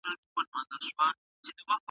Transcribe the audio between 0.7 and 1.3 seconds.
سفر